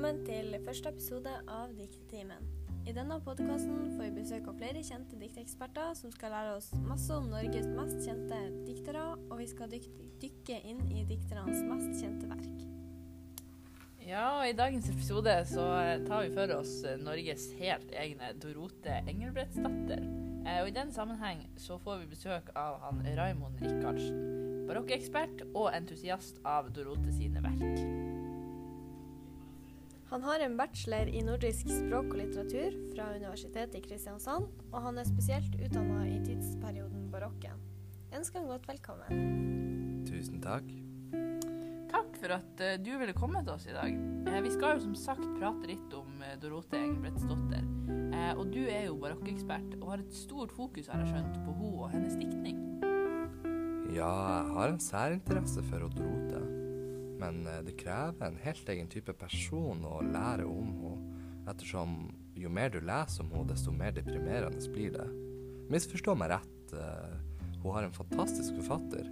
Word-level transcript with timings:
til 0.00 0.54
første 0.64 0.88
episode 0.88 1.30
av 1.44 1.74
Diktetimen. 1.76 2.46
I 2.88 2.92
denne 2.96 3.18
podkasten 3.20 3.90
får 3.92 4.06
vi 4.06 4.14
besøk 4.16 4.46
av 4.48 4.56
flere 4.56 4.80
kjente 4.80 5.18
dikteeksperter 5.20 5.90
som 5.98 6.12
skal 6.14 6.32
lære 6.32 6.54
oss 6.56 6.70
masse 6.86 7.12
om 7.12 7.26
Norges 7.28 7.66
mest 7.76 7.98
kjente 8.06 8.38
diktere, 8.64 9.02
og 9.28 9.36
vi 9.42 9.48
skal 9.50 9.68
dyk 9.68 9.90
dykke 10.22 10.56
inn 10.70 10.80
i 10.88 11.04
dikternes 11.04 11.60
mest 11.68 12.00
kjente 12.00 12.30
verk. 12.30 12.62
Ja, 14.00 14.24
og 14.38 14.46
I 14.48 14.56
dagens 14.56 14.88
episode 14.88 15.34
så 15.50 15.66
eh, 15.82 16.00
tar 16.08 16.24
vi 16.24 16.32
for 16.38 16.54
oss 16.56 16.72
eh, 16.88 16.96
Norges 17.04 17.50
helt 17.60 17.92
egne 17.92 18.32
Dorote 18.40 19.02
Engelbrektsdatter. 19.04 20.06
Eh, 20.46 20.62
og 20.62 20.70
I 20.72 20.76
den 20.80 20.94
sammenheng 20.96 21.44
så 21.60 21.76
får 21.84 22.06
vi 22.06 22.14
besøk 22.14 22.48
av 22.56 22.80
han 22.86 23.04
Raymond 23.20 23.60
Rikardsen, 23.60 24.64
barokkekspert 24.70 25.44
og 25.52 25.68
entusiast 25.76 26.40
av 26.48 26.72
Dorote 26.72 27.12
sine 27.20 27.44
verk. 27.44 28.09
Han 30.10 30.22
har 30.22 30.40
en 30.40 30.56
bachelor 30.56 31.06
i 31.06 31.20
nordisk 31.22 31.68
språk 31.70 32.08
og 32.10 32.16
litteratur 32.18 32.74
fra 32.90 33.12
Universitetet 33.14 33.76
i 33.78 33.82
Kristiansand, 33.84 34.48
og 34.72 34.78
han 34.82 34.98
er 34.98 35.06
spesielt 35.06 35.54
utdanna 35.54 36.00
i 36.10 36.16
tidsperioden 36.24 37.04
barokken. 37.12 37.60
Ønsker 38.18 38.40
han 38.40 38.48
godt 38.50 38.66
velkommen. 38.66 39.20
Tusen 40.08 40.40
takk. 40.42 40.66
Takk 41.94 42.18
for 42.18 42.34
at 42.40 42.62
uh, 42.66 42.74
du 42.82 42.90
ville 42.98 43.14
komme 43.14 43.44
til 43.46 43.54
oss 43.54 43.68
i 43.70 43.76
dag. 43.76 43.94
Uh, 44.26 44.40
vi 44.42 44.50
skal 44.50 44.80
jo 44.80 44.88
som 44.88 44.96
sagt 44.98 45.28
prate 45.38 45.70
litt 45.70 45.94
om 45.94 46.18
uh, 46.24 46.34
Dorote 46.42 46.80
Engelbrektsdotter. 46.80 47.62
og 48.34 48.50
du 48.50 48.64
er 48.66 48.88
jo 48.88 48.98
barokkekspert 48.98 49.76
og 49.78 49.92
har 49.92 50.02
et 50.02 50.14
stort 50.14 50.50
fokus 50.54 50.90
har 50.90 51.04
jeg 51.04 51.14
skjønt, 51.14 51.38
på 51.46 51.54
henne 51.54 51.84
og 51.84 51.94
hennes 51.94 52.18
diktning. 52.18 52.58
Ja, 53.94 54.10
jeg 54.10 54.56
har 54.56 54.74
en 54.74 54.82
særinteresse 54.82 55.62
for 55.70 55.86
Dorote. 55.94 56.69
Men 57.20 57.42
det 57.66 57.76
krever 57.80 58.26
en 58.26 58.38
helt 58.40 58.68
egen 58.72 58.88
type 58.88 59.12
person 59.20 59.84
å 59.84 60.00
lære 60.06 60.46
om 60.48 60.70
henne, 60.80 61.16
ettersom 61.50 61.98
jo 62.38 62.50
mer 62.52 62.72
du 62.72 62.78
leser 62.80 63.24
om 63.24 63.32
henne, 63.34 63.50
desto 63.52 63.74
mer 63.74 63.92
deprimerende 63.96 64.72
blir 64.72 64.94
det. 64.94 65.08
Misforstå 65.70 66.14
meg 66.16 66.32
rett, 66.32 66.74
hun 67.60 67.74
har 67.74 67.84
en 67.84 67.92
fantastisk 67.92 68.56
forfatter, 68.62 69.08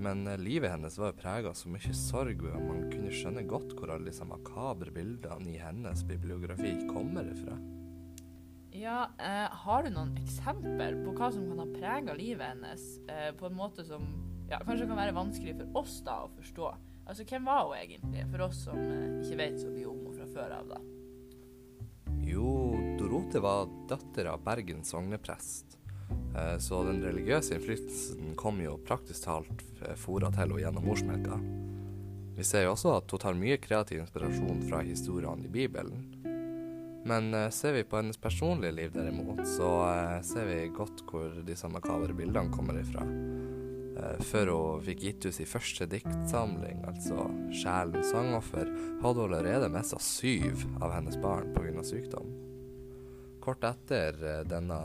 men 0.00 0.24
livet 0.40 0.72
hennes 0.72 0.96
var 0.98 1.12
prega 1.18 1.50
av 1.50 1.58
så 1.58 1.68
mye 1.68 1.92
sorg, 1.96 2.46
og 2.48 2.62
man 2.64 2.86
kunne 2.92 3.12
skjønne 3.12 3.44
godt 3.48 3.74
hvor 3.76 3.92
alle 3.92 4.08
disse 4.08 4.24
makabre 4.24 4.94
bildene 4.94 5.52
i 5.52 5.60
hennes 5.60 6.06
bibliografi 6.08 6.72
kommer 6.88 7.28
ifra. 7.28 7.58
Ja, 8.72 9.10
eh, 9.18 9.48
har 9.64 9.82
du 9.82 9.90
noen 9.92 10.14
eksempler 10.22 10.94
på 11.02 11.12
hva 11.18 11.28
som 11.34 11.48
kan 11.50 11.60
ha 11.60 11.66
prega 11.74 12.14
livet 12.16 12.52
hennes 12.54 12.84
eh, 13.10 13.28
på 13.36 13.50
en 13.50 13.58
måte 13.58 13.84
som 13.84 14.06
ja, 14.48 14.60
kanskje 14.62 14.86
kan 14.86 15.00
være 15.00 15.16
vanskelig 15.16 15.56
for 15.58 15.82
oss 15.82 15.98
da 16.06 16.20
å 16.24 16.30
forstå? 16.38 16.70
Altså, 17.10 17.24
Hvem 17.24 17.44
var 17.44 17.64
hun 17.64 17.74
egentlig, 17.74 18.24
for 18.30 18.42
oss 18.44 18.58
som 18.68 18.78
eh, 18.78 19.06
ikke 19.18 19.38
vet 19.40 19.56
så 19.58 19.70
mye 19.72 19.86
om 19.90 19.96
henne 19.98 20.12
fra 20.14 20.26
før 20.30 20.52
av? 20.60 20.68
da? 20.70 20.76
Jo, 22.22 22.50
Dorote 23.00 23.42
var 23.42 23.66
datter 23.90 24.28
av 24.30 24.44
Bergen 24.46 24.84
sogneprest. 24.86 25.74
Eh, 26.36 26.54
så 26.62 26.84
den 26.86 27.02
religiøse 27.02 27.56
innflytelsen 27.56 28.36
kom 28.38 28.62
jo 28.62 28.76
praktisk 28.86 29.26
talt 29.26 29.66
fora 29.98 30.30
til 30.30 30.44
henne 30.44 30.62
gjennom 30.62 30.86
morsmelka. 30.86 31.40
Vi 32.38 32.46
ser 32.46 32.68
jo 32.68 32.76
også 32.76 32.94
at 33.00 33.10
hun 33.10 33.24
tar 33.26 33.42
mye 33.42 33.58
kreativ 33.58 34.04
inspirasjon 34.04 34.62
fra 34.70 34.84
historiene 34.86 35.50
i 35.50 35.54
Bibelen. 35.58 36.06
Men 37.10 37.34
eh, 37.34 37.50
ser 37.50 37.74
vi 37.74 37.88
på 37.90 37.98
hennes 37.98 38.22
personlige 38.22 38.76
liv 38.78 38.94
derimot, 38.94 39.42
så 39.50 39.72
ser 40.30 40.46
vi 40.46 40.62
godt 40.78 41.02
hvor 41.10 41.42
disse 41.42 41.66
makabre 41.74 42.14
bildene 42.14 42.54
kommer 42.54 42.78
ifra. 42.78 43.02
Eh, 44.00 44.20
før 44.24 44.52
hun 44.54 44.84
fikk 44.84 45.02
gitt 45.04 45.26
ut 45.26 45.36
sin 45.36 45.48
første 45.48 45.86
diktsamling, 45.90 46.84
altså 46.88 47.26
'Sjelens 47.52 48.12
sangoffer', 48.14 48.70
hadde 49.02 49.20
hun 49.20 49.26
allerede 49.26 49.72
mista 49.72 49.98
syv 50.00 50.64
av 50.80 50.94
hennes 50.94 51.18
barn 51.20 51.52
pga. 51.54 51.82
sykdom. 51.84 52.30
Kort 53.40 53.64
etter 53.64 54.16
eh, 54.24 54.44
denne, 54.44 54.78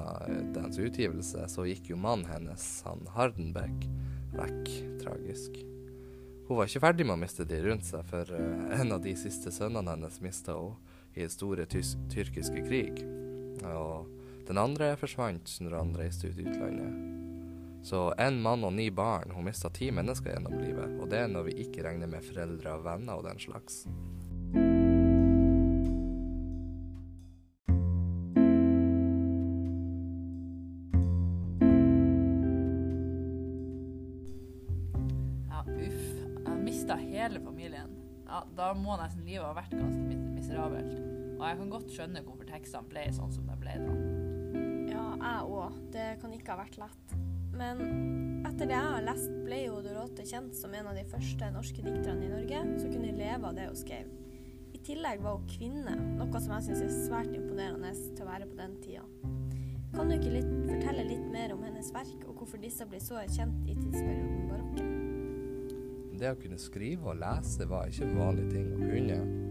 dens 0.56 0.80
utgivelse 0.80 1.48
så 1.52 1.68
gikk 1.68 1.92
jo 1.92 2.00
mannen 2.00 2.28
hennes, 2.30 2.84
han 2.88 3.08
Hardenbeck, 3.16 3.88
vekk 4.36 4.74
tragisk. 5.04 5.60
Hun 6.48 6.58
var 6.58 6.68
ikke 6.68 6.84
ferdig 6.84 7.06
med 7.06 7.16
å 7.16 7.22
miste 7.24 7.46
de 7.46 7.62
rundt 7.64 7.86
seg, 7.88 8.04
for 8.06 8.32
eh, 8.36 8.80
en 8.80 8.92
av 8.96 9.04
de 9.04 9.16
siste 9.16 9.52
sønnene 9.52 9.96
hennes 9.96 10.22
mista 10.22 10.58
hun 10.60 10.76
i 11.16 11.24
den 11.24 11.32
store 11.32 11.66
tyrkiske 11.68 12.66
krig. 12.68 13.00
Og 13.64 14.12
den 14.48 14.60
andre 14.60 14.96
forsvant 15.00 15.56
når 15.64 15.80
han 15.80 15.96
reiste 15.96 16.28
ut 16.28 16.40
i 16.40 16.50
utlandet. 16.50 17.25
Så 17.86 18.14
en 18.18 18.42
mann 18.42 18.64
og 18.66 18.74
ni 18.74 18.90
barn. 18.92 19.30
Hun 19.32 19.46
mista 19.46 19.70
ti 19.70 19.92
mennesker 19.94 20.32
gjennom 20.34 20.56
livet. 20.58 20.96
Og 20.98 21.10
det 21.12 21.20
er 21.22 21.28
når 21.30 21.44
vi 21.52 21.60
ikke 21.62 21.84
regner 21.86 22.10
med 22.10 22.26
foreldre 22.26 22.72
og 22.80 22.86
venner 22.88 23.20
og 23.20 23.28
den 23.28 23.38
slags. 23.38 23.84
Ja, 35.52 35.62
uff. 35.62 36.08
Jeg 36.42 36.64
mista 36.66 36.98
hele 36.98 37.44
familien. 37.46 37.94
Ja, 38.26 38.42
da 38.58 38.72
må 38.74 38.98
nesten 38.98 39.30
livet 39.30 39.46
ha 39.46 39.54
vært 39.60 39.78
ganske 39.78 40.18
miserabelt. 40.34 40.98
Og 41.36 41.46
jeg 41.46 41.62
kan 41.62 41.76
godt 41.78 41.94
skjønne 41.94 42.26
hvorfor 42.26 42.50
tekstene 42.50 42.90
ble 42.90 43.06
sånn 43.14 43.38
som 43.38 43.46
de 43.46 43.60
ble 43.62 43.78
da. 43.86 43.94
Ja, 44.90 45.06
jeg 45.22 45.54
òg. 45.54 45.80
Det 45.94 46.10
kan 46.26 46.34
ikke 46.34 46.56
ha 46.56 46.64
vært 46.64 46.82
lett. 46.82 47.18
Men 47.56 47.82
etter 48.46 48.68
det 48.68 48.76
jeg 48.76 48.92
har 48.92 49.06
lest, 49.06 49.32
ble 49.46 49.62
jo 49.66 49.80
Dorote 49.84 50.26
kjent 50.28 50.58
som 50.58 50.74
en 50.76 50.90
av 50.92 50.98
de 50.98 51.06
første 51.08 51.50
norske 51.56 51.84
dikterne 51.86 52.28
i 52.28 52.32
Norge 52.32 52.62
som 52.82 52.92
kunne 52.92 53.16
leve 53.16 53.50
av 53.50 53.56
det 53.58 53.70
hun 53.70 53.80
skrev. 53.80 54.12
I 54.76 54.82
tillegg 54.86 55.24
var 55.24 55.40
hun 55.40 55.48
kvinne, 55.50 55.96
noe 56.20 56.42
som 56.44 56.58
jeg 56.58 56.68
syns 56.68 56.84
er 56.84 56.94
svært 57.08 57.32
imponerende 57.34 57.94
til 57.96 58.26
å 58.26 58.30
være 58.30 58.50
på 58.50 58.60
den 58.60 58.76
tida. 58.84 59.06
Kan 59.96 60.12
du 60.12 60.18
ikke 60.18 60.34
litt, 60.34 60.52
fortelle 60.68 61.08
litt 61.08 61.26
mer 61.32 61.56
om 61.56 61.64
hennes 61.64 61.94
verk, 61.96 62.28
og 62.28 62.42
hvorfor 62.42 62.60
disse 62.60 62.84
ble 62.90 63.00
så 63.00 63.24
kjent 63.32 63.72
i 63.72 63.78
tidsperioden 63.80 64.50
barokken? 64.52 64.94
Det 66.20 66.32
å 66.32 66.40
kunne 66.40 66.60
skrive 66.60 67.12
og 67.12 67.20
lese 67.24 67.68
var 67.72 67.88
ikke 67.92 68.12
vanlige 68.16 68.52
ting 68.58 68.72
å 68.76 68.84
kunne. 68.84 69.45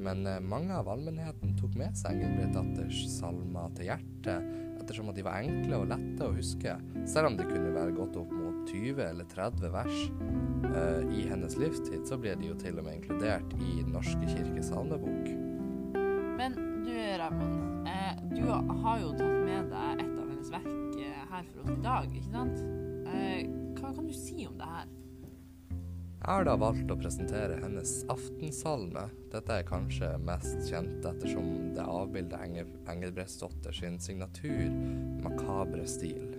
Men 0.00 0.24
eh, 0.26 0.40
mange 0.40 0.74
av 0.76 0.88
allmennheten 0.88 1.54
tok 1.60 1.76
med 1.78 1.96
seg 1.98 2.16
Engelbrekt 2.16 2.56
Datters 2.56 3.04
salmer 3.18 3.72
til 3.76 3.90
hjertet 3.90 4.50
ettersom 4.80 5.10
at 5.12 5.18
de 5.18 5.24
var 5.26 5.44
enkle 5.44 5.76
og 5.82 5.90
lette 5.90 6.24
å 6.24 6.32
huske, 6.34 6.72
selv 7.08 7.30
om 7.30 7.36
det 7.36 7.46
kunne 7.50 7.74
være 7.74 7.92
gått 7.94 8.16
opp 8.16 8.32
mot 8.32 8.64
20 8.70 9.02
eller 9.04 9.28
30 9.28 9.74
vers. 9.74 9.98
Uh, 10.70 11.04
I 11.12 11.26
hennes 11.28 11.56
livstid 11.60 12.08
så 12.08 12.18
ble 12.20 12.32
de 12.40 12.48
jo 12.48 12.56
til 12.58 12.80
og 12.80 12.86
med 12.86 12.98
inkludert 12.98 13.54
i 13.60 13.80
Den 13.82 13.92
norske 13.94 14.32
kirkes 14.32 14.72
salmebok. 14.72 15.30
Men 16.40 16.56
du 16.86 16.96
Raymond, 17.20 17.88
eh, 17.88 18.16
du 18.32 18.46
har 18.82 19.00
jo 19.02 19.12
tatt 19.12 19.36
med 19.44 19.68
deg 19.70 20.00
et 20.00 20.14
av 20.16 20.24
hennes 20.30 20.52
verk 20.54 20.96
eh, 20.96 21.24
her 21.30 21.44
for 21.50 21.62
oss 21.62 21.74
i 21.74 21.82
dag, 21.84 22.14
ikke 22.16 22.32
sant? 22.32 22.62
Eh, 23.10 23.42
hva 23.76 23.92
kan 23.92 24.08
du 24.08 24.14
si 24.16 24.46
om 24.48 24.56
det 24.56 24.70
her? 24.70 24.88
Jeg 26.20 26.36
har 26.36 26.44
da 26.44 26.52
valgt 26.60 26.90
å 26.92 26.98
presentere 27.00 27.56
hennes 27.62 27.90
aftensalme. 28.12 29.06
Dette 29.32 29.54
er 29.56 29.64
kanskje 29.64 30.10
mest 30.20 30.66
kjent 30.68 31.06
ettersom 31.08 31.70
det 31.72 31.86
avbilder 31.88 32.44
Engel 32.44 32.68
Engelbrektsdotter 32.92 33.72
sin 33.72 33.96
signatur 34.04 34.68
makabre 35.24 35.86
stil. 35.88 36.36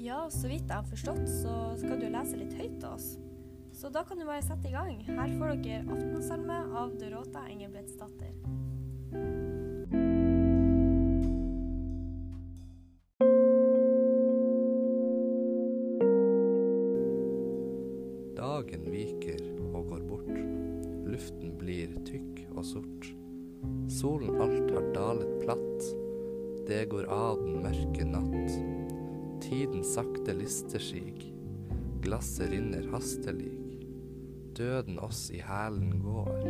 Ja, 0.00 0.24
så 0.32 0.48
vidt 0.48 0.64
jeg 0.64 0.78
har 0.78 0.88
forstått, 0.88 1.28
så 1.28 1.58
skal 1.78 2.00
du 2.00 2.08
lese 2.08 2.40
litt 2.40 2.56
høyt 2.56 2.80
til 2.80 2.88
oss. 2.88 3.12
Så 3.76 3.92
da 3.92 4.06
kan 4.08 4.18
du 4.18 4.24
bare 4.24 4.42
sette 4.44 4.72
i 4.72 4.74
gang. 4.74 5.04
Her 5.04 5.36
får 5.36 5.62
dere 5.62 5.84
aftensalme 5.92 6.58
av 6.72 6.96
Dorota 7.00 7.44
Engelbrektsdatter. 7.52 8.32
Dagen 18.62 18.84
viker 18.94 19.40
og 19.74 19.88
går 19.90 20.02
bort. 20.06 20.36
Luften 21.10 21.56
blir 21.58 21.96
tykk 22.06 22.44
og 22.52 22.62
sort. 22.62 23.08
Solen 23.90 24.36
alt 24.38 24.68
har 24.70 24.84
dalet 24.94 25.32
platt. 25.40 25.86
Det 26.68 26.84
går 26.92 27.08
av 27.10 27.40
den 27.42 27.56
mørke 27.64 28.06
natt. 28.06 28.54
Tiden 29.42 29.82
sakte 29.82 30.36
lister 30.38 30.78
sig. 30.78 31.26
Glasset 32.06 32.52
rinner 32.52 32.86
hastelig. 32.94 33.50
Døden 34.54 35.02
oss 35.02 35.24
i 35.34 35.42
hælen 35.42 35.98
går. 36.04 36.46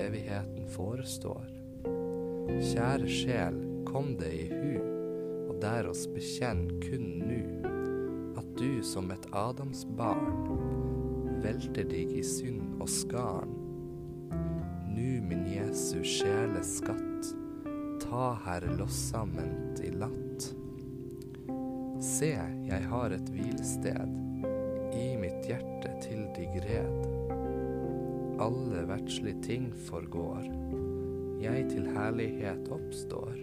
Evigheten 0.00 0.64
forestår. 0.78 1.44
Kjære 2.56 3.12
sjel, 3.18 3.60
kom 3.84 4.14
det 4.16 4.32
i 4.32 4.48
hu, 4.54 4.80
og 5.50 5.60
der 5.60 5.92
oss 5.92 6.08
bekjenn 6.08 6.70
kun 6.88 7.10
nu, 7.20 7.42
at 8.40 8.48
du 8.56 8.80
som 8.80 9.12
et 9.12 9.28
Adamsbarn 9.36 10.46
velter 11.42 11.86
deg 11.88 12.12
i 12.18 12.22
synd 12.26 12.80
og 12.82 12.88
skarn. 12.90 13.54
Nu, 14.90 15.20
min 15.24 15.44
Jesu 15.50 16.00
sjeles 16.06 16.78
skatt, 16.80 17.32
ta 18.02 18.32
Herre 18.46 18.74
lossament 18.78 19.82
i 19.84 19.92
latt. 19.94 20.48
Se, 22.02 22.32
jeg 22.68 22.88
har 22.90 23.14
et 23.14 23.30
hvilested, 23.34 24.16
i 24.94 25.08
mitt 25.20 25.46
hjerte 25.46 25.92
til 26.02 26.24
dig 26.36 26.60
red. 26.64 27.08
Alle 28.42 28.84
verdslige 28.88 29.42
ting 29.42 29.70
forgår, 29.88 30.46
jeg 31.42 31.66
til 31.70 31.90
herlighet 31.94 32.70
oppstår, 32.74 33.34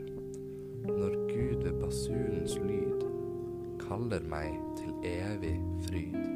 når 0.85 1.19
Gud 1.31 1.63
ved 1.63 1.81
basunens 1.81 2.57
lyd 2.63 3.05
kaller 3.85 4.23
meg 4.29 4.55
til 4.79 4.95
evig 5.07 5.57
fryd. 5.87 6.34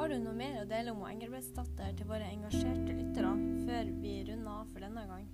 Har 0.00 0.08
du 0.08 0.14
noe 0.16 0.32
mer 0.32 0.54
å 0.62 0.64
dele 0.64 0.94
om 0.94 1.02
Engelbrektsdatter 1.04 1.90
til 1.98 2.06
våre 2.08 2.24
engasjerte 2.32 2.94
lyttere 2.96 3.34
før 3.66 3.90
vi 4.00 4.12
runder 4.30 4.54
av 4.54 4.70
for 4.70 4.80
denne 4.80 5.02
gang? 5.10 5.26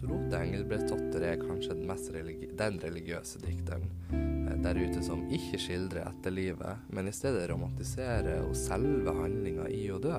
Dorote 0.00 0.40
Engelbrektsdatter 0.40 1.26
er 1.28 1.42
kanskje 1.42 1.76
den, 1.76 1.92
religi 2.16 2.48
den 2.62 2.80
religiøse 2.80 3.42
dikteren 3.44 3.84
eh, 4.16 4.56
der 4.64 4.80
ute 4.80 5.04
som 5.04 5.26
ikke 5.28 5.60
skildrer 5.60 6.08
etterlivet, 6.14 6.88
men 6.96 7.12
i 7.12 7.12
stedet 7.12 7.44
romantiserer 7.52 8.40
og 8.46 8.56
selve 8.56 9.12
handlinga 9.20 9.68
i 9.68 9.84
å 9.92 10.00
dø. 10.00 10.16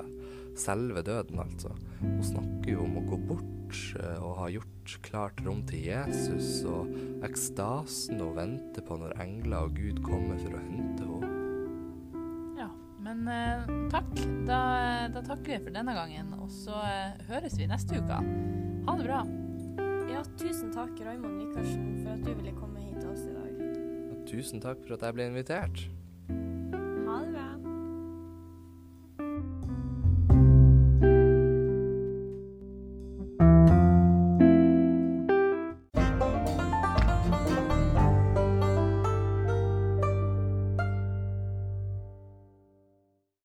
Selve 0.53 1.01
døden, 1.01 1.41
altså. 1.41 1.74
Hun 2.03 2.24
snakker 2.29 2.75
jo 2.75 2.86
om 2.86 3.01
å 3.01 3.07
gå 3.15 3.24
bort 3.33 3.83
eh, 3.97 4.21
og 4.21 4.44
ha 4.44 4.53
gjort 4.59 5.00
klart 5.09 5.41
rom 5.41 5.65
til 5.74 5.89
Jesus, 5.89 6.59
og 6.69 6.94
ekstasen 7.25 8.21
hun 8.21 8.38
venter 8.38 8.86
på 8.86 9.01
når 9.01 9.18
engler 9.25 9.71
og 9.71 9.79
Gud 9.81 10.06
kommer 10.06 10.38
for 10.38 10.53
å 10.53 10.68
hente 10.69 11.01
henne. 11.01 11.32
Men 13.13 13.27
eh, 13.27 13.89
takk. 13.92 14.12
Da, 14.48 14.60
da 15.13 15.21
takker 15.21 15.54
vi 15.54 15.60
for 15.68 15.75
denne 15.75 15.94
gangen, 15.95 16.33
og 16.42 16.50
så 16.51 16.75
eh, 16.88 17.19
høres 17.30 17.57
vi 17.60 17.69
neste 17.69 18.01
uke. 18.01 18.19
Ha 18.88 18.95
det 19.00 19.06
bra. 19.06 19.21
Ja, 20.10 20.24
tusen 20.39 20.74
takk, 20.74 20.98
Raymond 21.06 21.38
Vikarsen, 21.42 21.92
for 22.01 22.15
at 22.15 22.25
du 22.25 22.33
ville 22.33 22.56
komme 22.57 22.81
hit 22.81 22.98
til 23.00 23.12
oss 23.12 23.24
i 23.27 23.36
dag. 23.36 24.24
Tusen 24.30 24.63
takk 24.63 24.81
for 24.86 24.98
at 24.98 25.06
jeg 25.06 25.18
ble 25.19 25.30
invitert. 25.30 25.86